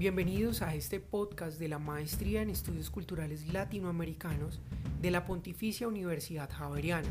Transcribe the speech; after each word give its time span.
Bienvenidos 0.00 0.62
a 0.62 0.74
este 0.74 0.98
podcast 0.98 1.58
de 1.58 1.68
la 1.68 1.78
Maestría 1.78 2.40
en 2.40 2.48
Estudios 2.48 2.88
Culturales 2.88 3.52
Latinoamericanos 3.52 4.58
de 5.02 5.10
la 5.10 5.26
Pontificia 5.26 5.88
Universidad 5.88 6.48
Javeriana. 6.50 7.10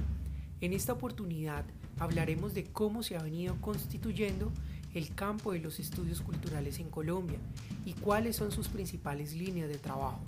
En 0.59 0.73
esta 0.73 0.93
oportunidad 0.93 1.65
hablaremos 1.99 2.55
de 2.55 2.63
cómo 2.63 3.03
se 3.03 3.15
ha 3.15 3.21
venido 3.21 3.61
constituyendo 3.61 4.51
el 4.95 5.13
campo 5.13 5.51
de 5.51 5.59
los 5.59 5.79
estudios 5.79 6.21
culturales 6.21 6.79
en 6.79 6.89
Colombia 6.89 7.37
y 7.85 7.93
cuáles 7.93 8.37
son 8.37 8.51
sus 8.51 8.69
principales 8.69 9.35
líneas 9.35 9.69
de 9.69 9.77
trabajo. 9.77 10.21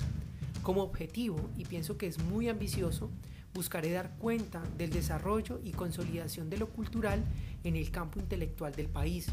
Como 0.62 0.84
objetivo, 0.84 1.50
y 1.58 1.66
pienso 1.66 1.98
que 1.98 2.06
es 2.06 2.24
muy 2.26 2.48
ambicioso, 2.48 3.10
buscaré 3.56 3.90
dar 3.90 4.16
cuenta 4.20 4.62
del 4.78 4.92
desarrollo 4.92 5.60
y 5.64 5.72
consolidación 5.72 6.52
de 6.52 6.60
lo 6.60 6.70
cultural 6.70 7.24
en 7.64 7.76
el 7.76 7.90
campo 7.90 8.20
intelectual 8.20 8.76
del 8.76 8.88
país, 8.88 9.30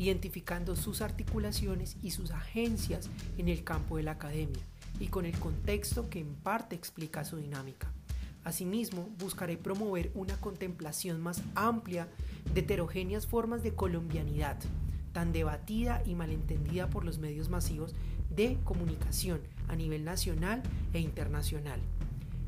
identificando 0.00 0.76
sus 0.76 1.02
articulaciones 1.02 1.98
y 2.02 2.12
sus 2.12 2.30
agencias 2.30 3.10
en 3.36 3.48
el 3.50 3.64
campo 3.64 3.98
de 3.98 4.02
la 4.02 4.12
academia 4.12 4.62
y 4.98 5.08
con 5.08 5.26
el 5.26 5.38
contexto 5.38 6.08
que 6.08 6.20
en 6.20 6.34
parte 6.36 6.74
explica 6.74 7.22
su 7.22 7.36
dinámica. 7.36 7.92
Asimismo, 8.42 9.10
buscaré 9.18 9.58
promover 9.58 10.10
una 10.14 10.40
contemplación 10.40 11.20
más 11.20 11.42
amplia 11.54 12.08
de 12.54 12.60
heterogéneas 12.60 13.26
formas 13.26 13.62
de 13.62 13.74
colombianidad, 13.74 14.56
tan 15.12 15.32
debatida 15.32 16.02
y 16.06 16.14
malentendida 16.14 16.88
por 16.88 17.04
los 17.04 17.18
medios 17.18 17.50
masivos 17.50 17.94
de 18.34 18.56
comunicación 18.64 19.42
a 19.68 19.76
nivel 19.76 20.04
nacional 20.04 20.62
e 20.94 21.00
internacional. 21.00 21.78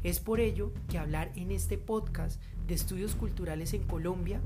Es 0.03 0.21
por 0.21 0.41
ello 0.41 0.73
que 0.89 0.97
hablar 0.97 1.31
en 1.37 1.51
este 1.51 1.77
podcast 1.77 2.41
de 2.67 2.73
estudios 2.73 3.15
culturales 3.15 3.75
en 3.75 3.83
Colombia 3.83 4.41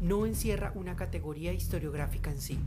no 0.00 0.24
encierra 0.24 0.72
una 0.74 0.96
categoría 0.96 1.52
historiográfica 1.52 2.30
en 2.30 2.40
sí. 2.40 2.58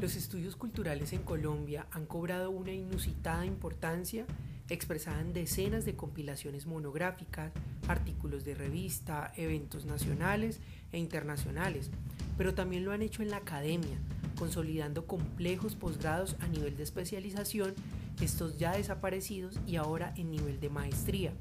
Los 0.00 0.14
estudios 0.14 0.54
culturales 0.54 1.12
en 1.12 1.22
Colombia 1.22 1.86
han 1.90 2.06
cobrado 2.06 2.50
una 2.50 2.72
inusitada 2.72 3.44
importancia 3.44 4.26
expresada 4.68 5.20
en 5.20 5.32
decenas 5.32 5.84
de 5.84 5.96
compilaciones 5.96 6.66
monográficas, 6.66 7.52
artículos 7.88 8.44
de 8.44 8.54
revista, 8.54 9.32
eventos 9.36 9.86
nacionales 9.86 10.60
e 10.92 10.98
internacionales, 10.98 11.90
pero 12.36 12.54
también 12.54 12.84
lo 12.84 12.92
han 12.92 13.02
hecho 13.02 13.22
en 13.22 13.30
la 13.30 13.38
academia, 13.38 13.98
consolidando 14.38 15.06
complejos 15.06 15.74
posgrados 15.74 16.36
a 16.40 16.46
nivel 16.46 16.76
de 16.76 16.84
especialización, 16.84 17.74
estos 18.20 18.56
ya 18.56 18.72
desaparecidos 18.72 19.58
y 19.66 19.76
ahora 19.76 20.14
en 20.16 20.30
nivel 20.30 20.60
de 20.60 20.70
maestría, 20.70 21.32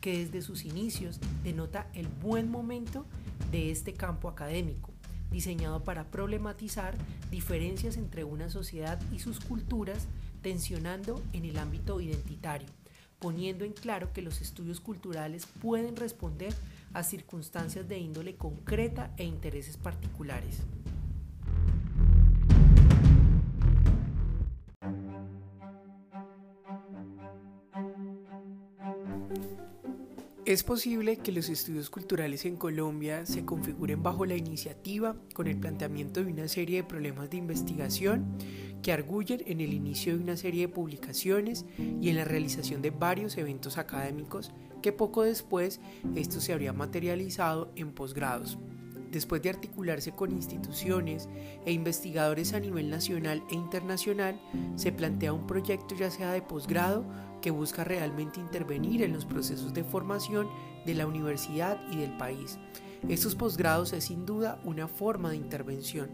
que 0.00 0.18
desde 0.18 0.42
sus 0.42 0.64
inicios 0.64 1.20
denota 1.44 1.88
el 1.94 2.08
buen 2.08 2.50
momento 2.50 3.06
de 3.52 3.70
este 3.70 3.94
campo 3.94 4.28
académico, 4.28 4.90
diseñado 5.30 5.84
para 5.84 6.10
problematizar 6.10 6.96
diferencias 7.30 7.96
entre 7.96 8.24
una 8.24 8.50
sociedad 8.50 9.00
y 9.12 9.20
sus 9.20 9.38
culturas, 9.40 10.08
tensionando 10.42 11.22
en 11.32 11.44
el 11.44 11.58
ámbito 11.58 12.00
identitario, 12.00 12.68
poniendo 13.18 13.64
en 13.64 13.72
claro 13.72 14.12
que 14.12 14.22
los 14.22 14.40
estudios 14.40 14.80
culturales 14.80 15.46
pueden 15.60 15.94
responder 15.96 16.54
a 16.94 17.04
circunstancias 17.04 17.86
de 17.88 17.98
índole 17.98 18.34
concreta 18.34 19.12
e 19.18 19.24
intereses 19.24 19.76
particulares. 19.76 20.62
Es 30.50 30.64
posible 30.64 31.16
que 31.16 31.30
los 31.30 31.48
estudios 31.48 31.90
culturales 31.90 32.44
en 32.44 32.56
Colombia 32.56 33.24
se 33.24 33.44
configuren 33.44 34.02
bajo 34.02 34.26
la 34.26 34.34
iniciativa 34.34 35.14
con 35.32 35.46
el 35.46 35.56
planteamiento 35.56 36.24
de 36.24 36.32
una 36.32 36.48
serie 36.48 36.78
de 36.78 36.88
problemas 36.88 37.30
de 37.30 37.36
investigación 37.36 38.36
que 38.82 38.92
arguyen 38.92 39.44
en 39.46 39.60
el 39.60 39.72
inicio 39.72 40.16
de 40.16 40.24
una 40.24 40.36
serie 40.36 40.62
de 40.62 40.72
publicaciones 40.72 41.66
y 41.78 42.08
en 42.08 42.16
la 42.16 42.24
realización 42.24 42.82
de 42.82 42.90
varios 42.90 43.38
eventos 43.38 43.78
académicos 43.78 44.50
que 44.82 44.90
poco 44.90 45.22
después 45.22 45.78
esto 46.16 46.40
se 46.40 46.52
habría 46.52 46.72
materializado 46.72 47.70
en 47.76 47.92
posgrados. 47.92 48.58
Después 49.12 49.42
de 49.42 49.50
articularse 49.50 50.10
con 50.10 50.32
instituciones 50.32 51.28
e 51.64 51.70
investigadores 51.70 52.54
a 52.54 52.60
nivel 52.60 52.90
nacional 52.90 53.44
e 53.52 53.54
internacional, 53.54 54.40
se 54.74 54.90
plantea 54.90 55.32
un 55.32 55.46
proyecto 55.46 55.94
ya 55.94 56.10
sea 56.10 56.32
de 56.32 56.42
posgrado 56.42 57.04
que 57.40 57.50
busca 57.50 57.84
realmente 57.84 58.40
intervenir 58.40 59.02
en 59.02 59.12
los 59.12 59.24
procesos 59.24 59.72
de 59.74 59.84
formación 59.84 60.48
de 60.84 60.94
la 60.94 61.06
universidad 61.06 61.80
y 61.90 61.96
del 61.96 62.16
país. 62.16 62.58
Estos 63.08 63.34
posgrados 63.34 63.92
es 63.92 64.04
sin 64.04 64.26
duda 64.26 64.60
una 64.64 64.86
forma 64.86 65.30
de 65.30 65.36
intervención. 65.36 66.10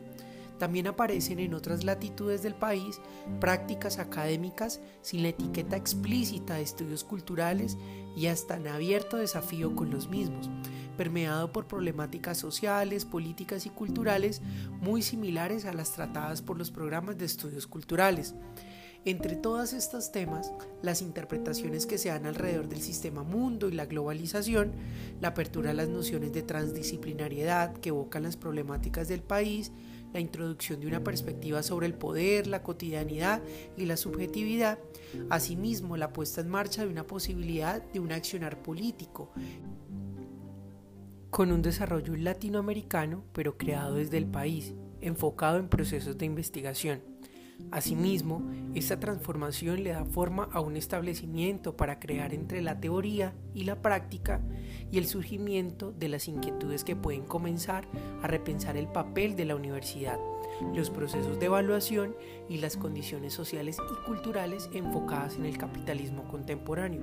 También 0.59 0.87
aparecen 0.87 1.38
en 1.38 1.53
otras 1.53 1.84
latitudes 1.84 2.42
del 2.42 2.54
país 2.54 3.00
prácticas 3.41 3.98
académicas 3.98 4.81
sin 5.03 5.22
la 5.22 5.28
etiqueta 5.28 5.76
explícita 5.76 6.54
de 6.54 6.62
estudios 6.62 7.04
culturales 7.04 7.76
y 8.16 8.26
hasta 8.28 8.56
en 8.56 8.69
abierto 8.69 9.19
desafío 9.19 9.76
con 9.76 9.91
los 9.91 10.08
mismos, 10.08 10.48
permeado 10.97 11.53
por 11.53 11.66
problemáticas 11.66 12.38
sociales, 12.38 13.04
políticas 13.04 13.66
y 13.66 13.70
culturales 13.70 14.41
muy 14.81 15.03
similares 15.03 15.66
a 15.66 15.75
las 15.75 15.93
tratadas 15.93 16.41
por 16.41 16.56
los 16.56 16.70
programas 16.70 17.19
de 17.19 17.26
estudios 17.26 17.66
culturales. 17.66 18.34
Entre 19.06 19.37
todos 19.37 19.72
estos 19.72 20.11
temas, 20.11 20.53
las 20.83 21.00
interpretaciones 21.00 21.87
que 21.87 21.97
se 21.97 22.09
dan 22.09 22.27
alrededor 22.27 22.69
del 22.69 22.81
sistema 22.81 23.22
mundo 23.22 23.69
y 23.69 23.72
la 23.72 23.87
globalización, 23.87 24.72
la 25.21 25.28
apertura 25.28 25.71
a 25.71 25.75
las 25.75 25.89
nociones 25.89 26.33
de 26.33 26.43
transdisciplinariedad 26.43 27.72
que 27.75 27.91
evocan 27.91 28.25
las 28.25 28.37
problemáticas 28.37 29.06
del 29.06 29.22
país, 29.22 29.71
la 30.12 30.19
introducción 30.19 30.81
de 30.81 30.89
una 30.89 31.05
perspectiva 31.05 31.62
sobre 31.62 31.87
el 31.87 31.94
poder, 31.94 32.49
la 32.49 32.65
cotidianidad 32.65 33.43
y 33.77 33.84
la 33.84 33.97
subjetividad, 33.97 34.81
asimismo 35.31 35.97
la 35.97 36.12
puesta 36.12 36.41
en 36.41 36.49
marcha 36.49 36.84
de 36.84 36.91
una 36.91 37.06
posibilidad 37.06 37.81
de 37.81 38.00
un 38.00 38.11
accionar 38.11 38.61
político 38.61 39.31
con 41.31 41.53
un 41.53 41.62
desarrollo 41.62 42.17
latinoamericano 42.17 43.23
pero 43.33 43.56
creado 43.56 43.94
desde 43.94 44.19
el 44.19 44.27
país, 44.27 44.75
enfocado 45.00 45.59
en 45.59 45.69
procesos 45.69 46.19
de 46.19 46.27
investigación. 46.27 47.16
Asimismo, 47.71 48.43
esta 48.75 49.00
transformación 49.00 49.83
le 49.83 49.91
da 49.91 50.05
forma 50.05 50.49
a 50.53 50.61
un 50.61 50.77
establecimiento 50.77 51.77
para 51.77 51.99
crear 51.99 52.33
entre 52.33 52.62
la 52.62 52.81
teoría 52.81 53.34
y 53.55 53.65
la 53.65 53.83
práctica 53.83 54.41
y 54.91 54.99
el 54.99 55.06
surgimiento 55.06 55.93
de 55.93 56.09
las 56.09 56.28
inquietudes 56.28 56.84
que 56.84 56.97
pueden 56.97 57.25
comenzar 57.25 57.89
a 58.22 58.27
repensar 58.27 58.77
el 58.77 58.87
papel 58.87 59.34
de 59.37 59.47
la 59.47 59.56
universidad, 59.56 60.19
los 60.75 60.91
procesos 60.91 61.39
de 61.39 61.47
evaluación 61.47 62.15
y 62.49 62.59
las 62.59 62.77
condiciones 62.77 63.33
sociales 63.33 63.78
y 63.78 64.06
culturales 64.06 64.69
enfocadas 64.72 65.37
en 65.37 65.47
el 65.47 65.59
capitalismo 65.59 66.25
contemporáneo. 66.25 67.03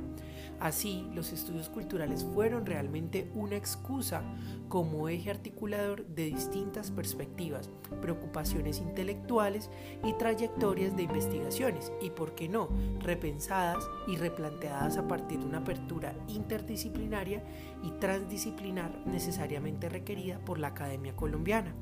Así, 0.60 1.08
los 1.14 1.34
estudios 1.34 1.70
culturales 1.70 2.26
fueron 2.34 2.66
realmente 2.66 3.30
una 3.36 3.56
excusa 3.56 4.24
como 4.70 5.10
eje 5.10 5.30
articulador 5.30 6.06
de 6.08 6.26
distintas 6.26 6.90
perspectivas, 6.90 7.70
preocupaciones 8.02 8.80
intelectuales 8.80 9.70
y 10.04 10.14
trayectorias 10.14 10.96
de 10.96 11.04
investigaciones, 11.04 11.92
y 12.02 12.12
por 12.12 12.34
qué 12.34 12.48
no, 12.48 12.70
repensadas 13.00 13.84
y 14.08 14.16
replanteadas 14.16 14.98
a 14.98 15.08
partir 15.08 15.40
de 15.40 15.46
una 15.46 15.60
apertura 15.60 16.16
interdisciplinaria 16.28 17.44
y 17.84 17.92
transdisciplinar 18.00 18.92
necesariamente 19.06 19.90
requerida 19.90 20.40
por 20.40 20.60
la 20.60 20.70
Academia 20.70 21.16
Colombiana. 21.16 21.76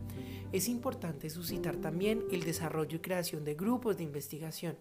Es 0.52 0.68
importante 0.68 1.30
suscitar 1.30 1.78
también 1.78 2.24
el 2.32 2.44
desarrollo 2.44 2.98
y 2.98 3.00
creación 3.00 3.46
de 3.46 3.56
grupos 3.56 3.98
de 3.98 4.04
investigación. 4.04 4.78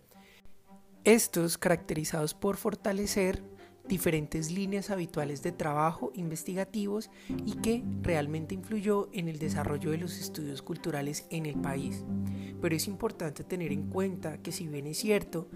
Estos 1.04 1.58
caracterizados 1.58 2.34
por 2.34 2.56
fortalecer 2.56 3.42
diferentes 3.90 4.52
líneas 4.52 4.88
habituales 4.90 5.42
de 5.42 5.50
trabajo 5.50 6.12
investigativos 6.14 7.10
y 7.44 7.56
que 7.56 7.82
realmente 8.02 8.54
influyó 8.54 9.08
en 9.12 9.28
el 9.28 9.40
desarrollo 9.40 9.90
de 9.90 9.98
los 9.98 10.16
estudios 10.16 10.62
culturales 10.62 11.26
en 11.30 11.44
el 11.44 11.56
país. 11.60 12.04
Pero 12.62 12.76
es 12.76 12.86
importante 12.86 13.42
tener 13.42 13.72
en 13.72 13.90
cuenta 13.90 14.38
que 14.38 14.52
si 14.52 14.68
bien 14.68 14.86
es 14.86 14.98
cierto, 14.98 15.48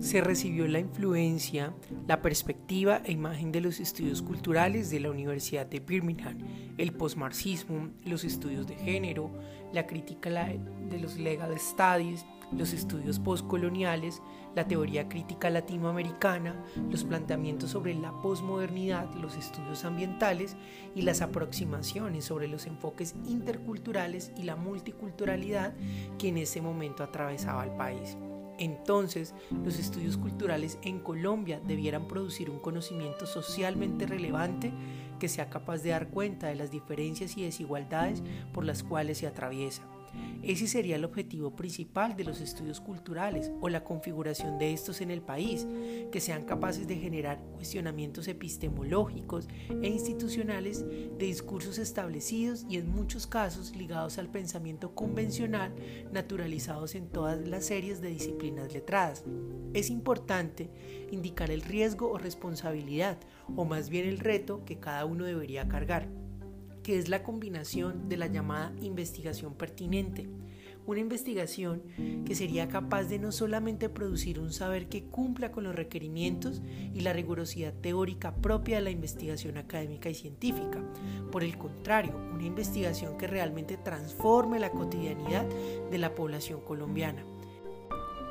se 0.00 0.20
recibió 0.20 0.68
la 0.68 0.80
influencia, 0.80 1.74
la 2.06 2.20
perspectiva 2.20 3.00
e 3.06 3.12
imagen 3.12 3.52
de 3.52 3.62
los 3.62 3.80
estudios 3.80 4.20
culturales 4.20 4.90
de 4.90 5.00
la 5.00 5.10
Universidad 5.10 5.64
de 5.64 5.80
Birmingham, 5.80 6.38
el 6.76 6.92
postmarxismo, 6.92 7.88
los 8.04 8.22
estudios 8.22 8.66
de 8.66 8.76
género, 8.76 9.30
la 9.72 9.86
crítica 9.86 10.28
de 10.28 10.98
los 10.98 11.16
legal 11.16 11.58
studies, 11.58 12.26
los 12.52 12.72
estudios 12.72 13.18
postcoloniales, 13.18 14.22
la 14.54 14.66
teoría 14.66 15.08
crítica 15.08 15.50
latinoamericana, 15.50 16.54
los 16.90 17.04
planteamientos 17.04 17.70
sobre 17.70 17.94
la 17.94 18.12
posmodernidad, 18.20 19.12
los 19.14 19.36
estudios 19.36 19.84
ambientales 19.84 20.56
y 20.94 21.02
las 21.02 21.22
aproximaciones 21.22 22.24
sobre 22.24 22.48
los 22.48 22.66
enfoques 22.66 23.14
interculturales 23.26 24.32
y 24.36 24.44
la 24.44 24.56
multiculturalidad 24.56 25.74
que 26.18 26.28
en 26.28 26.38
ese 26.38 26.60
momento 26.60 27.02
atravesaba 27.02 27.64
el 27.64 27.72
país. 27.72 28.16
Entonces, 28.58 29.34
los 29.64 29.78
estudios 29.78 30.16
culturales 30.16 30.78
en 30.82 30.98
Colombia 30.98 31.60
debieran 31.64 32.08
producir 32.08 32.50
un 32.50 32.58
conocimiento 32.58 33.24
socialmente 33.24 34.04
relevante 34.06 34.72
que 35.20 35.28
sea 35.28 35.48
capaz 35.48 35.78
de 35.78 35.90
dar 35.90 36.08
cuenta 36.08 36.48
de 36.48 36.56
las 36.56 36.70
diferencias 36.70 37.36
y 37.36 37.44
desigualdades 37.44 38.22
por 38.52 38.64
las 38.64 38.82
cuales 38.82 39.18
se 39.18 39.28
atraviesa. 39.28 39.82
Ese 40.42 40.66
sería 40.66 40.96
el 40.96 41.04
objetivo 41.04 41.54
principal 41.56 42.16
de 42.16 42.24
los 42.24 42.40
estudios 42.40 42.80
culturales 42.80 43.50
o 43.60 43.68
la 43.68 43.84
configuración 43.84 44.58
de 44.58 44.72
estos 44.72 45.00
en 45.00 45.10
el 45.10 45.20
país, 45.20 45.66
que 46.12 46.20
sean 46.20 46.44
capaces 46.44 46.86
de 46.86 46.96
generar 46.96 47.42
cuestionamientos 47.54 48.28
epistemológicos 48.28 49.48
e 49.82 49.88
institucionales 49.88 50.86
de 50.88 51.26
discursos 51.26 51.78
establecidos 51.78 52.64
y 52.68 52.76
en 52.76 52.88
muchos 52.90 53.26
casos 53.26 53.76
ligados 53.76 54.18
al 54.18 54.30
pensamiento 54.30 54.94
convencional 54.94 55.74
naturalizados 56.12 56.94
en 56.94 57.08
todas 57.08 57.46
las 57.46 57.66
series 57.66 58.00
de 58.00 58.08
disciplinas 58.08 58.72
letradas. 58.72 59.24
Es 59.74 59.90
importante 59.90 60.70
indicar 61.10 61.50
el 61.50 61.62
riesgo 61.62 62.10
o 62.10 62.18
responsabilidad, 62.18 63.18
o 63.56 63.64
más 63.64 63.88
bien 63.90 64.06
el 64.06 64.18
reto 64.18 64.64
que 64.64 64.78
cada 64.78 65.04
uno 65.04 65.24
debería 65.24 65.68
cargar 65.68 66.08
que 66.88 66.98
es 66.98 67.10
la 67.10 67.22
combinación 67.22 68.08
de 68.08 68.16
la 68.16 68.28
llamada 68.28 68.72
investigación 68.80 69.52
pertinente. 69.52 70.26
Una 70.86 71.00
investigación 71.00 71.82
que 72.24 72.34
sería 72.34 72.70
capaz 72.70 73.02
de 73.04 73.18
no 73.18 73.30
solamente 73.30 73.90
producir 73.90 74.40
un 74.40 74.54
saber 74.54 74.88
que 74.88 75.04
cumpla 75.04 75.52
con 75.52 75.64
los 75.64 75.74
requerimientos 75.74 76.62
y 76.94 77.00
la 77.00 77.12
rigurosidad 77.12 77.74
teórica 77.74 78.34
propia 78.36 78.76
de 78.76 78.84
la 78.84 78.90
investigación 78.90 79.58
académica 79.58 80.08
y 80.08 80.14
científica, 80.14 80.82
por 81.30 81.44
el 81.44 81.58
contrario, 81.58 82.16
una 82.32 82.46
investigación 82.46 83.18
que 83.18 83.26
realmente 83.26 83.76
transforme 83.76 84.58
la 84.58 84.70
cotidianidad 84.70 85.44
de 85.90 85.98
la 85.98 86.14
población 86.14 86.62
colombiana. 86.62 87.22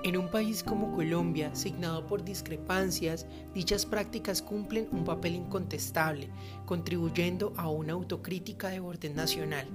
En 0.04 0.16
un 0.16 0.30
país 0.30 0.64
como 0.64 0.92
Colombia, 0.94 1.54
signado 1.56 2.06
por 2.06 2.24
discrepancias, 2.24 3.26
dichas 3.54 3.86
prácticas 3.86 4.42
cumplen 4.42 4.88
un 4.92 5.04
papel 5.04 5.36
incontestable, 5.36 6.30
contribuyendo 6.66 7.54
a 7.58 7.70
una 7.70 7.94
autocrítica 7.94 8.70
de 8.70 8.80
orden 8.80 9.16
nacional 9.16 9.68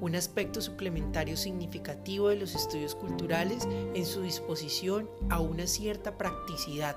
un 0.00 0.14
aspecto 0.14 0.60
suplementario 0.60 1.36
significativo 1.36 2.28
de 2.28 2.36
los 2.36 2.54
estudios 2.54 2.94
culturales 2.94 3.66
en 3.94 4.04
su 4.06 4.22
disposición 4.22 5.08
a 5.30 5.40
una 5.40 5.66
cierta 5.66 6.16
practicidad, 6.18 6.96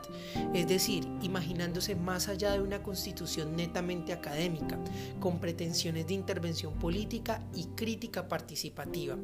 es 0.54 0.68
decir, 0.68 1.08
imaginándose 1.22 1.96
más 1.96 2.28
allá 2.28 2.52
de 2.52 2.62
una 2.62 2.84
constitución 2.84 3.56
netamente 3.56 4.14
académica, 4.14 4.80
con 5.20 5.40
pretensiones 5.40 6.08
de 6.08 6.14
intervención 6.14 6.74
política 6.80 7.44
y 7.54 7.66
crítica 7.76 8.28
participativa. 8.28 9.18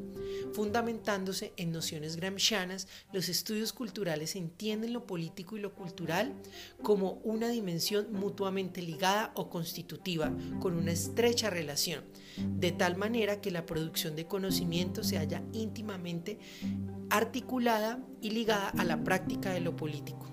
Fundamentándose 0.52 1.52
en 1.56 1.72
nociones 1.72 2.16
gramscianas, 2.16 2.88
los 3.12 3.28
estudios 3.28 3.72
culturales 3.72 4.36
entienden 4.36 4.92
lo 4.92 5.06
político 5.06 5.56
y 5.56 5.60
lo 5.60 5.74
cultural 5.74 6.32
como 6.82 7.20
una 7.24 7.48
dimensión 7.48 8.12
mutuamente 8.12 8.82
ligada 8.82 9.32
o 9.34 9.50
constitutiva, 9.50 10.32
con 10.60 10.74
una 10.74 10.92
estrecha 10.92 11.50
relación, 11.50 12.04
de 12.36 12.72
tal 12.72 12.96
manera 12.96 13.40
que 13.40 13.50
la 13.50 13.66
producción 13.74 14.14
de 14.14 14.28
conocimiento 14.28 15.02
se 15.02 15.18
halla 15.18 15.42
íntimamente 15.52 16.38
articulada 17.10 17.98
y 18.20 18.30
ligada 18.30 18.68
a 18.68 18.84
la 18.84 19.02
práctica 19.02 19.50
de 19.50 19.58
lo 19.58 19.74
político. 19.74 20.28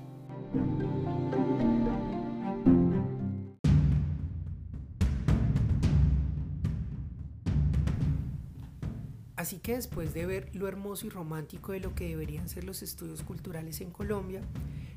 Así 9.35 9.57
que 9.57 9.73
después 9.73 10.13
de 10.13 10.27
ver 10.27 10.55
lo 10.55 10.67
hermoso 10.67 11.07
y 11.07 11.09
romántico 11.09 11.71
de 11.71 11.79
lo 11.79 11.95
que 11.95 12.09
deberían 12.09 12.47
ser 12.47 12.63
los 12.63 12.83
estudios 12.83 13.23
culturales 13.23 13.81
en 13.81 13.89
Colombia, 13.89 14.43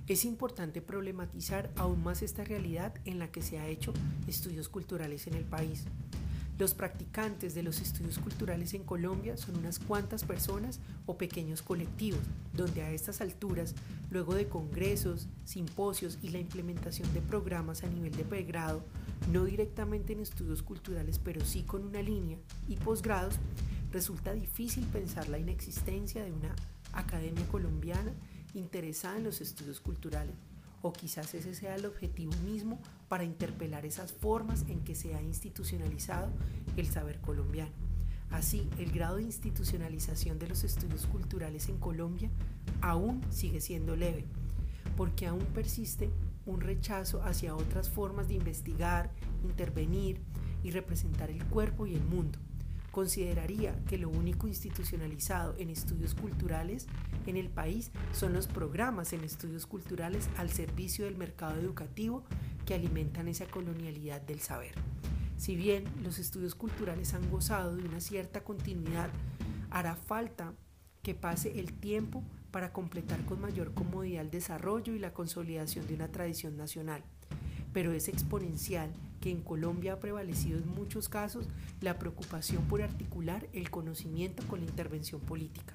es 0.06 0.26
importante 0.26 0.82
problematizar 0.82 1.70
aún 1.76 2.02
más 2.02 2.20
esta 2.20 2.44
realidad 2.44 2.92
en 3.06 3.18
la 3.18 3.32
que 3.32 3.40
se 3.40 3.58
ha 3.58 3.68
hecho 3.68 3.94
estudios 4.28 4.68
culturales 4.68 5.26
en 5.28 5.32
el 5.32 5.46
país. 5.46 5.86
Los 6.56 6.72
practicantes 6.72 7.54
de 7.54 7.64
los 7.64 7.80
estudios 7.80 8.18
culturales 8.18 8.74
en 8.74 8.84
Colombia 8.84 9.36
son 9.36 9.56
unas 9.56 9.80
cuantas 9.80 10.22
personas 10.22 10.78
o 11.04 11.18
pequeños 11.18 11.62
colectivos, 11.62 12.20
donde 12.52 12.82
a 12.82 12.92
estas 12.92 13.20
alturas, 13.20 13.74
luego 14.10 14.34
de 14.34 14.46
congresos, 14.46 15.26
simposios 15.44 16.18
y 16.22 16.28
la 16.28 16.38
implementación 16.38 17.12
de 17.12 17.20
programas 17.20 17.82
a 17.82 17.88
nivel 17.88 18.14
de 18.14 18.24
pregrado, 18.24 18.84
no 19.32 19.44
directamente 19.44 20.12
en 20.12 20.20
estudios 20.20 20.62
culturales, 20.62 21.18
pero 21.18 21.44
sí 21.44 21.64
con 21.64 21.84
una 21.84 22.02
línea 22.02 22.38
y 22.68 22.76
posgrados, 22.76 23.34
resulta 23.90 24.32
difícil 24.32 24.84
pensar 24.86 25.28
la 25.28 25.38
inexistencia 25.38 26.22
de 26.22 26.30
una 26.30 26.54
academia 26.92 27.46
colombiana 27.48 28.12
interesada 28.54 29.16
en 29.16 29.24
los 29.24 29.40
estudios 29.40 29.80
culturales 29.80 30.36
o 30.82 30.92
quizás 30.92 31.32
ese 31.34 31.54
sea 31.54 31.74
el 31.76 31.86
objetivo 31.86 32.32
mismo 32.44 32.78
para 33.14 33.22
interpelar 33.22 33.86
esas 33.86 34.12
formas 34.12 34.64
en 34.66 34.80
que 34.80 34.96
se 34.96 35.14
ha 35.14 35.22
institucionalizado 35.22 36.32
el 36.76 36.88
saber 36.88 37.20
colombiano. 37.20 37.70
Así, 38.32 38.68
el 38.76 38.90
grado 38.90 39.18
de 39.18 39.22
institucionalización 39.22 40.40
de 40.40 40.48
los 40.48 40.64
estudios 40.64 41.06
culturales 41.06 41.68
en 41.68 41.78
Colombia 41.78 42.28
aún 42.80 43.22
sigue 43.30 43.60
siendo 43.60 43.94
leve, 43.94 44.24
porque 44.96 45.28
aún 45.28 45.44
persiste 45.54 46.10
un 46.44 46.60
rechazo 46.60 47.22
hacia 47.22 47.54
otras 47.54 47.88
formas 47.88 48.26
de 48.26 48.34
investigar, 48.34 49.12
intervenir 49.44 50.18
y 50.64 50.72
representar 50.72 51.30
el 51.30 51.44
cuerpo 51.44 51.86
y 51.86 51.94
el 51.94 52.02
mundo 52.02 52.40
consideraría 52.94 53.74
que 53.86 53.98
lo 53.98 54.08
único 54.08 54.46
institucionalizado 54.46 55.56
en 55.58 55.68
estudios 55.68 56.14
culturales 56.14 56.86
en 57.26 57.36
el 57.36 57.48
país 57.48 57.90
son 58.12 58.32
los 58.32 58.46
programas 58.46 59.12
en 59.12 59.24
estudios 59.24 59.66
culturales 59.66 60.30
al 60.36 60.48
servicio 60.50 61.04
del 61.04 61.16
mercado 61.16 61.60
educativo 61.60 62.22
que 62.64 62.74
alimentan 62.74 63.28
esa 63.28 63.46
colonialidad 63.46 64.20
del 64.20 64.40
saber. 64.40 64.74
Si 65.36 65.56
bien 65.56 65.84
los 66.02 66.18
estudios 66.18 66.54
culturales 66.54 67.14
han 67.14 67.30
gozado 67.30 67.76
de 67.76 67.84
una 67.84 68.00
cierta 68.00 68.42
continuidad, 68.44 69.10
hará 69.70 69.96
falta 69.96 70.54
que 71.02 71.14
pase 71.14 71.58
el 71.58 71.72
tiempo 71.72 72.22
para 72.50 72.72
completar 72.72 73.24
con 73.24 73.40
mayor 73.40 73.74
comodidad 73.74 74.22
el 74.22 74.30
desarrollo 74.30 74.94
y 74.94 74.98
la 74.98 75.12
consolidación 75.12 75.86
de 75.86 75.94
una 75.94 76.08
tradición 76.08 76.56
nacional 76.56 77.02
pero 77.74 77.92
es 77.92 78.08
exponencial 78.08 78.90
que 79.20 79.30
en 79.30 79.42
Colombia 79.42 79.94
ha 79.94 80.00
prevalecido 80.00 80.58
en 80.58 80.68
muchos 80.68 81.10
casos 81.10 81.48
la 81.80 81.98
preocupación 81.98 82.62
por 82.68 82.80
articular 82.80 83.48
el 83.52 83.68
conocimiento 83.68 84.46
con 84.46 84.60
la 84.60 84.66
intervención 84.66 85.20
política. 85.20 85.74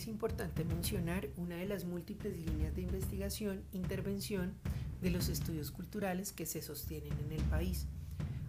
Es 0.00 0.08
importante 0.08 0.64
mencionar 0.64 1.28
una 1.36 1.56
de 1.56 1.66
las 1.66 1.84
múltiples 1.84 2.34
líneas 2.34 2.74
de 2.74 2.80
investigación, 2.80 3.62
intervención 3.72 4.54
de 5.02 5.10
los 5.10 5.28
estudios 5.28 5.70
culturales 5.70 6.32
que 6.32 6.46
se 6.46 6.62
sostienen 6.62 7.12
en 7.26 7.32
el 7.32 7.42
país. 7.44 7.86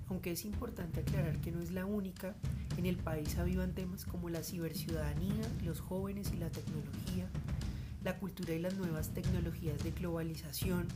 Aunque 0.08 0.32
es 0.32 0.46
importante 0.46 1.02
aclarar 1.02 1.42
que 1.42 1.52
no 1.52 1.60
es 1.60 1.72
la 1.72 1.86
única, 1.86 2.36
en 2.78 2.86
el 2.86 2.96
país 2.96 3.38
avivan 3.38 3.74
temas 3.74 4.06
como 4.06 4.30
la 4.30 4.44
ciberciudadanía, 4.44 5.44
los 5.66 5.82
jóvenes 5.82 6.32
y 6.34 6.38
la 6.38 6.50
tecnología, 6.50 7.28
la 8.02 8.18
cultura 8.18 8.54
y 8.54 8.60
las 8.60 8.76
nuevas 8.76 9.10
tecnologías 9.10 9.84
de 9.84 9.92
globalización, 9.92 10.88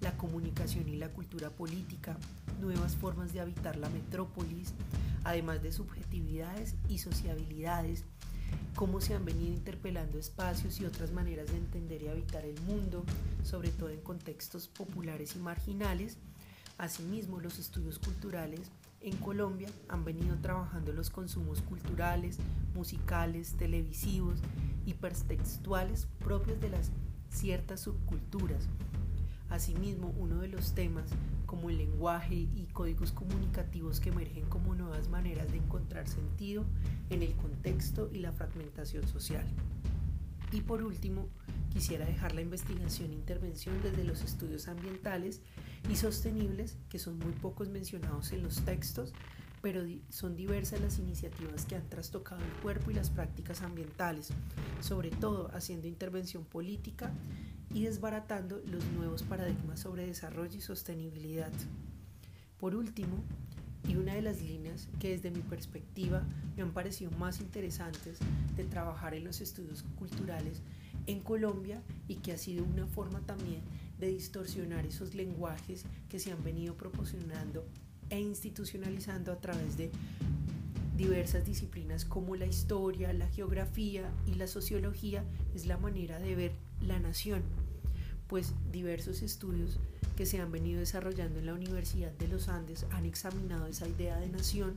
la 0.00 0.16
comunicación 0.16 0.88
y 0.88 0.96
la 0.96 1.10
cultura 1.10 1.50
política, 1.50 2.16
nuevas 2.60 2.96
formas 2.96 3.32
de 3.32 3.42
habitar 3.42 3.76
la 3.76 3.88
metrópolis, 3.90 4.74
además 5.22 5.62
de 5.62 5.70
subjetividades 5.70 6.74
y 6.88 6.98
sociabilidades, 6.98 8.04
cómo 8.74 9.00
se 9.00 9.14
han 9.14 9.24
venido 9.24 9.52
interpelando 9.52 10.18
espacios 10.18 10.80
y 10.80 10.86
otras 10.86 11.12
maneras 11.12 11.50
de 11.50 11.58
entender 11.58 12.02
y 12.02 12.08
habitar 12.08 12.44
el 12.44 12.60
mundo, 12.62 13.04
sobre 13.42 13.70
todo 13.70 13.90
en 13.90 14.00
contextos 14.00 14.68
populares 14.68 15.36
y 15.36 15.38
marginales, 15.38 16.18
Asimismo, 16.80 17.40
los 17.40 17.58
estudios 17.58 17.98
culturales 17.98 18.70
en 19.02 19.14
Colombia 19.18 19.68
han 19.90 20.02
venido 20.02 20.34
trabajando 20.36 20.94
los 20.94 21.10
consumos 21.10 21.60
culturales, 21.60 22.38
musicales, 22.74 23.52
televisivos, 23.58 24.38
hipertextuales 24.86 26.08
propios 26.20 26.58
de 26.58 26.70
las 26.70 26.90
ciertas 27.28 27.80
subculturas. 27.80 28.66
Asimismo, 29.50 30.14
uno 30.18 30.40
de 30.40 30.48
los 30.48 30.72
temas 30.72 31.04
como 31.50 31.68
el 31.68 31.78
lenguaje 31.78 32.36
y 32.36 32.68
códigos 32.72 33.10
comunicativos 33.10 33.98
que 33.98 34.10
emergen 34.10 34.44
como 34.44 34.76
nuevas 34.76 35.08
maneras 35.08 35.50
de 35.50 35.56
encontrar 35.56 36.06
sentido 36.06 36.64
en 37.10 37.24
el 37.24 37.34
contexto 37.34 38.08
y 38.12 38.20
la 38.20 38.30
fragmentación 38.30 39.08
social. 39.08 39.44
Y 40.52 40.60
por 40.60 40.84
último, 40.84 41.26
quisiera 41.72 42.06
dejar 42.06 42.36
la 42.36 42.42
investigación 42.42 43.10
e 43.10 43.14
intervención 43.14 43.82
desde 43.82 44.04
los 44.04 44.22
estudios 44.22 44.68
ambientales 44.68 45.40
y 45.90 45.96
sostenibles, 45.96 46.76
que 46.88 47.00
son 47.00 47.18
muy 47.18 47.32
pocos 47.32 47.68
mencionados 47.68 48.30
en 48.30 48.44
los 48.44 48.60
textos, 48.64 49.12
pero 49.60 49.82
son 50.08 50.36
diversas 50.36 50.80
las 50.80 51.00
iniciativas 51.00 51.64
que 51.64 51.74
han 51.74 51.88
trastocado 51.88 52.44
el 52.44 52.62
cuerpo 52.62 52.92
y 52.92 52.94
las 52.94 53.10
prácticas 53.10 53.62
ambientales, 53.62 54.28
sobre 54.78 55.10
todo 55.10 55.50
haciendo 55.52 55.88
intervención 55.88 56.44
política 56.44 57.12
y 57.72 57.84
desbaratando 57.84 58.60
los 58.66 58.84
nuevos 58.92 59.22
paradigmas 59.22 59.80
sobre 59.80 60.06
desarrollo 60.06 60.56
y 60.56 60.60
sostenibilidad. 60.60 61.52
Por 62.58 62.74
último, 62.74 63.22
y 63.88 63.96
una 63.96 64.14
de 64.14 64.22
las 64.22 64.42
líneas 64.42 64.88
que 64.98 65.10
desde 65.10 65.30
mi 65.30 65.40
perspectiva 65.40 66.22
me 66.56 66.62
han 66.62 66.72
parecido 66.72 67.10
más 67.12 67.40
interesantes 67.40 68.18
de 68.56 68.64
trabajar 68.64 69.14
en 69.14 69.24
los 69.24 69.40
estudios 69.40 69.84
culturales 69.98 70.62
en 71.06 71.20
Colombia 71.20 71.82
y 72.06 72.16
que 72.16 72.32
ha 72.32 72.38
sido 72.38 72.64
una 72.64 72.86
forma 72.86 73.20
también 73.20 73.62
de 73.98 74.08
distorsionar 74.08 74.86
esos 74.86 75.14
lenguajes 75.14 75.84
que 76.08 76.18
se 76.18 76.32
han 76.32 76.42
venido 76.44 76.76
proporcionando 76.76 77.64
e 78.10 78.20
institucionalizando 78.20 79.32
a 79.32 79.40
través 79.40 79.76
de 79.76 79.90
diversas 80.96 81.46
disciplinas 81.46 82.04
como 82.04 82.36
la 82.36 82.46
historia, 82.46 83.12
la 83.12 83.28
geografía 83.28 84.10
y 84.26 84.34
la 84.34 84.46
sociología 84.46 85.24
es 85.54 85.64
la 85.64 85.78
manera 85.78 86.18
de 86.18 86.34
ver 86.34 86.52
la 86.82 86.98
nación, 86.98 87.42
pues 88.30 88.54
diversos 88.70 89.22
estudios 89.22 89.80
que 90.16 90.24
se 90.24 90.40
han 90.40 90.52
venido 90.52 90.78
desarrollando 90.78 91.40
en 91.40 91.46
la 91.46 91.54
Universidad 91.54 92.12
de 92.12 92.28
los 92.28 92.48
Andes 92.48 92.86
han 92.92 93.04
examinado 93.04 93.66
esa 93.66 93.88
idea 93.88 94.16
de 94.18 94.28
nación 94.28 94.76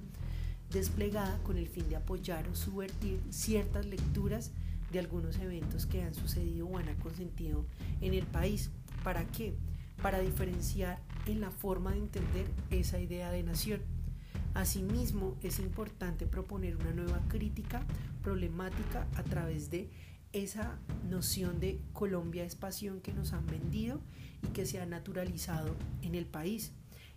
desplegada 0.71 1.37
con 1.43 1.57
el 1.57 1.67
fin 1.67 1.87
de 1.87 1.95
apoyar 1.95 2.47
o 2.47 2.55
subvertir 2.55 3.21
ciertas 3.29 3.85
lecturas 3.85 4.49
de 4.91 4.97
algunos 4.97 5.37
eventos 5.37 5.85
que 5.85 6.01
han 6.01 6.15
sucedido 6.15 6.67
o 6.67 6.79
han 6.79 6.95
consentido 6.95 7.63
en 8.01 8.15
el 8.15 8.25
país. 8.25 8.71
¿Para 9.03 9.23
qué? 9.27 9.53
Para 10.01 10.19
diferenciar 10.19 10.99
en 11.27 11.39
la 11.39 11.51
forma 11.51 11.91
de 11.91 11.99
entender 11.99 12.47
esa 12.71 12.99
idea 12.99 13.29
de 13.29 13.43
nación. 13.43 13.81
Asimismo, 14.55 15.37
es 15.43 15.59
importante 15.59 16.25
proponer 16.25 16.75
una 16.77 16.91
nueva 16.91 17.21
crítica 17.27 17.85
problemática 18.23 19.07
a 19.15 19.23
través 19.23 19.69
de 19.69 19.89
esa 20.33 20.79
noción 21.09 21.59
de 21.59 21.79
Colombia 21.93 22.43
es 22.43 22.55
pasión 22.55 22.99
que 23.01 23.13
nos 23.13 23.33
han 23.33 23.45
vendido 23.45 23.99
y 24.43 24.47
que 24.47 24.65
se 24.65 24.81
ha 24.81 24.85
naturalizado 24.85 25.75
en 26.01 26.15
el 26.15 26.25
país. 26.25 26.71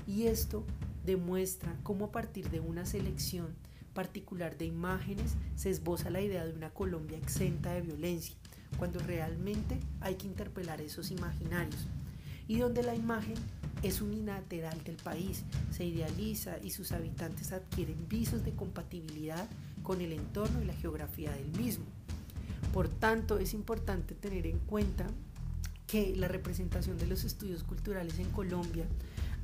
Y 0.06 0.26
esto 0.26 0.64
demuestra 1.04 1.75
cómo 1.82 2.06
a 2.06 2.12
partir 2.12 2.50
de 2.50 2.61
una 2.61 2.85
selección 2.85 3.49
particular 3.94 4.58
de 4.58 4.66
imágenes 4.66 5.35
se 5.56 5.70
esboza 5.70 6.11
la 6.11 6.20
idea 6.20 6.44
de 6.44 6.52
una 6.52 6.70
Colombia 6.70 7.16
exenta 7.16 7.73
de 7.73 7.80
violencia, 7.80 8.37
cuando 8.78 9.00
realmente 9.00 9.80
hay 10.02 10.16
que 10.16 10.26
interpelar 10.26 10.82
esos 10.82 11.11
imaginarios, 11.11 11.87
y 12.46 12.58
donde 12.58 12.82
la 12.82 12.94
imagen 12.94 13.37
es 13.82 14.02
unilateral 14.02 14.85
del 14.85 14.96
país, 14.96 15.44
se 15.70 15.87
idealiza 15.87 16.58
y 16.62 16.70
sus 16.70 16.92
habitantes 16.92 17.52
adquieren 17.52 18.06
visos 18.08 18.44
de 18.44 18.52
compatibilidad 18.52 19.49
con 19.82 20.02
el 20.02 20.12
entorno 20.12 20.61
y 20.61 20.66
la 20.66 20.75
geografía 20.75 21.32
del 21.32 21.49
mismo. 21.58 21.87
Por 22.76 22.90
tanto, 22.90 23.38
es 23.38 23.54
importante 23.54 24.14
tener 24.14 24.47
en 24.47 24.59
cuenta 24.59 25.06
que 25.87 26.14
la 26.14 26.28
representación 26.28 26.99
de 26.99 27.06
los 27.06 27.25
estudios 27.25 27.62
culturales 27.62 28.18
en 28.18 28.30
Colombia 28.30 28.85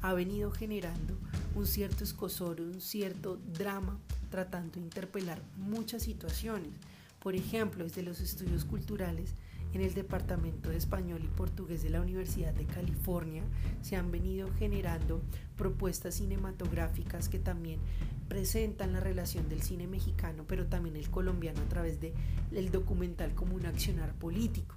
ha 0.03 0.12
venido 0.12 0.51
generando 0.51 1.17
un 1.55 1.67
cierto 1.67 2.05
escosor, 2.05 2.61
un 2.61 2.83
cierto 2.83 3.39
drama, 3.55 3.99
tratando 4.29 4.75
de 4.75 4.81
interpelar 4.81 5.41
muchas 5.57 6.03
situaciones. 6.03 6.73
Por 7.21 7.35
ejemplo, 7.35 7.85
desde 7.85 8.03
los 8.03 8.21
estudios 8.21 8.67
culturales 8.67 9.33
en 9.75 9.81
el 9.81 9.95
Departamento 9.95 10.71
de 10.71 10.76
Español 10.76 11.23
y 11.25 11.29
Portugués 11.29 11.83
de 11.83 11.91
la 11.91 12.00
Universidad 12.00 12.52
de 12.52 12.67
California 12.67 13.43
se 13.81 13.97
han 13.97 14.11
venido 14.11 14.49
generando 14.59 15.23
propuestas 15.57 16.14
cinematográficas 16.14 17.29
que 17.29 17.38
también 17.38 17.81
presentan 18.29 18.93
la 18.93 19.00
relación 19.00 19.49
del 19.49 19.62
cine 19.62 19.87
mexicano, 19.87 20.45
pero 20.47 20.67
también 20.67 20.97
el 20.97 21.11
colombiano 21.11 21.61
a 21.61 21.69
través 21.69 22.00
del 22.00 22.12
el 22.52 22.71
documental 22.71 23.35
como 23.35 23.55
un 23.55 23.67
accionar 23.67 24.12
político. 24.14 24.76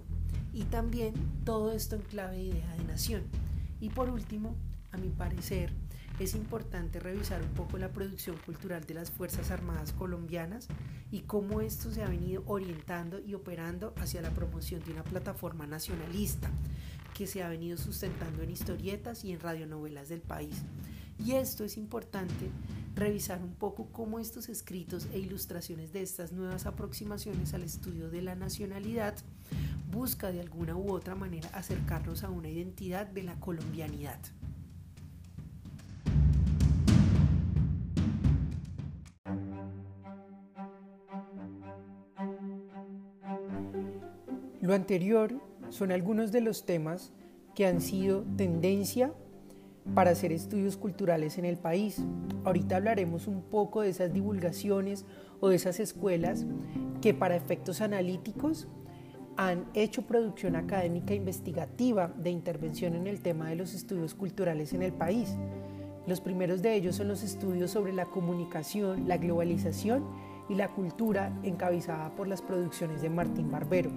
Y 0.53 0.63
también 0.63 1.13
todo 1.43 1.71
esto 1.71 1.95
en 1.95 2.01
clave 2.01 2.37
de 2.37 2.43
idea 2.43 2.75
de 2.75 2.83
nación. 2.85 3.23
Y 3.81 3.89
por 3.89 4.09
último, 4.09 4.55
a 4.91 4.97
mi 4.97 5.09
parecer, 5.09 5.71
es 6.19 6.33
importante 6.33 6.99
revisar 6.99 7.41
un 7.41 7.49
poco 7.49 7.77
la 7.77 7.91
producción 7.91 8.37
cultural 8.45 8.85
de 8.85 8.93
las 8.93 9.11
Fuerzas 9.11 9.51
Armadas 9.51 9.91
colombianas 9.91 10.67
y 11.11 11.21
cómo 11.21 11.59
esto 11.61 11.91
se 11.91 12.03
ha 12.03 12.09
venido 12.09 12.43
orientando 12.45 13.19
y 13.19 13.33
operando 13.33 13.93
hacia 13.97 14.21
la 14.21 14.31
promoción 14.31 14.81
de 14.85 14.93
una 14.93 15.03
plataforma 15.03 15.67
nacionalista 15.67 16.49
que 17.13 17.27
se 17.27 17.43
ha 17.43 17.49
venido 17.49 17.77
sustentando 17.77 18.43
en 18.43 18.49
historietas 18.49 19.25
y 19.25 19.33
en 19.33 19.39
radionovelas 19.39 20.07
del 20.07 20.21
país. 20.21 20.63
Y 21.17 21.33
esto 21.33 21.63
es 21.63 21.77
importante 21.77 22.49
revisar 22.93 23.41
un 23.41 23.53
poco 23.53 23.87
cómo 23.91 24.19
estos 24.19 24.49
escritos 24.49 25.07
e 25.13 25.19
ilustraciones 25.19 25.91
de 25.93 26.01
estas 26.01 26.31
nuevas 26.31 26.65
aproximaciones 26.65 27.53
al 27.53 27.63
estudio 27.63 28.09
de 28.09 28.21
la 28.21 28.35
nacionalidad 28.35 29.15
busca 29.91 30.31
de 30.31 30.41
alguna 30.41 30.75
u 30.75 30.91
otra 30.91 31.15
manera 31.15 31.49
acercarnos 31.53 32.23
a 32.23 32.29
una 32.29 32.49
identidad 32.49 33.05
de 33.07 33.23
la 33.23 33.39
colombianidad. 33.39 34.19
Lo 44.65 44.73
anterior 44.73 45.31
son 45.69 45.91
algunos 45.91 46.31
de 46.31 46.41
los 46.41 46.65
temas 46.65 47.13
que 47.53 47.67
han 47.67 47.81
sido 47.81 48.23
tendencia 48.35 49.13
para 49.93 50.09
hacer 50.09 50.31
estudios 50.31 50.75
culturales 50.75 51.37
en 51.37 51.45
el 51.45 51.55
país. 51.55 52.01
Ahorita 52.43 52.77
hablaremos 52.77 53.27
un 53.27 53.43
poco 53.43 53.81
de 53.81 53.89
esas 53.89 54.11
divulgaciones 54.11 55.05
o 55.39 55.49
de 55.49 55.57
esas 55.57 55.79
escuelas 55.79 56.47
que 56.99 57.13
para 57.13 57.35
efectos 57.35 57.79
analíticos 57.79 58.67
han 59.37 59.67
hecho 59.75 60.07
producción 60.07 60.55
académica 60.55 61.13
investigativa 61.13 62.07
de 62.07 62.31
intervención 62.31 62.95
en 62.95 63.05
el 63.05 63.21
tema 63.21 63.49
de 63.49 63.57
los 63.57 63.75
estudios 63.75 64.15
culturales 64.15 64.73
en 64.73 64.81
el 64.81 64.93
país. 64.93 65.37
Los 66.07 66.21
primeros 66.21 66.63
de 66.63 66.73
ellos 66.73 66.95
son 66.95 67.09
los 67.09 67.21
estudios 67.21 67.69
sobre 67.69 67.93
la 67.93 68.07
comunicación, 68.07 69.07
la 69.07 69.17
globalización 69.17 70.07
y 70.49 70.55
la 70.55 70.69
cultura 70.69 71.39
encabezada 71.43 72.15
por 72.15 72.27
las 72.27 72.41
producciones 72.41 73.03
de 73.03 73.11
Martín 73.11 73.51
Barbero. 73.51 73.91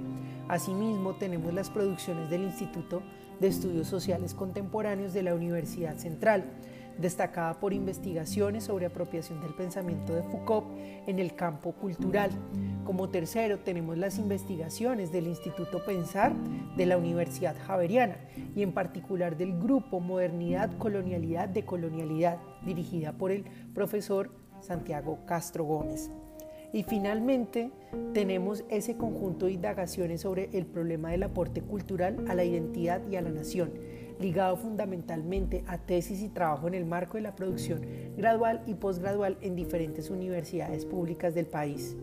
Asimismo, 0.49 1.15
tenemos 1.15 1.53
las 1.53 1.69
producciones 1.69 2.31
del 2.31 2.43
Instituto 2.43 3.03
de 3.39 3.49
Estudios 3.49 3.87
Sociales 3.87 4.35
Contemporáneos 4.35 5.13
de 5.13 5.23
la 5.23 5.35
Universidad 5.35 5.97
Central, 5.99 6.45
destacada 6.99 7.61
por 7.61 7.73
investigaciones 7.73 8.65
sobre 8.65 8.87
apropiación 8.87 9.41
del 9.41 9.55
pensamiento 9.55 10.15
de 10.15 10.23
Foucault 10.23 10.67
en 11.07 11.19
el 11.19 11.35
campo 11.35 11.73
cultural. 11.73 12.31
Como 12.85 13.11
tercero, 13.11 13.59
tenemos 13.61 13.99
las 13.99 14.19
investigaciones 14.19 15.13
del 15.13 15.27
Instituto 15.27 15.85
Pensar 15.85 16.33
de 16.77 16.87
la 16.87 16.97
Universidad 16.97 17.55
Javeriana 17.67 18.17
y 18.57 18.63
en 18.63 18.73
particular 18.73 19.37
del 19.37 19.57
grupo 19.59 20.01
Modernidad, 20.01 20.77
Colonialidad 20.79 21.49
de 21.49 21.65
Colonialidad, 21.65 22.39
dirigida 22.65 23.13
por 23.13 23.31
el 23.31 23.45
profesor 23.75 24.31
Santiago 24.61 25.19
Castro 25.27 25.65
Gómez. 25.65 26.11
Y 26.73 26.83
finalmente 26.83 27.71
tenemos 28.13 28.65
ese 28.69 28.97
conjunto 28.97 29.47
de 29.47 29.53
indagaciones 29.53 30.21
sobre 30.21 30.51
el 30.53 30.67
problema 30.67 31.11
del 31.11 31.23
aporte 31.23 31.63
cultural 31.63 32.25
a 32.29 32.35
la 32.35 32.45
identidad 32.45 33.01
y 33.09 33.17
a 33.17 33.23
la 33.23 33.31
nación, 33.31 33.73
ligado 34.21 34.57
fundamentalmente 34.57 35.65
a 35.67 35.79
tesis 35.79 36.23
y 36.23 36.29
trabajo 36.29 36.69
en 36.69 36.75
el 36.75 36.85
marco 36.85 37.17
de 37.17 37.23
la 37.23 37.37
producción 37.37 37.81
gradual 38.17 38.63
y 38.67 38.75
posgradual 38.75 39.39
en 39.41 39.57
diferentes 39.57 40.11
universidades 40.11 40.85
públicas 40.85 41.35
del 41.35 41.47
país. 41.47 41.97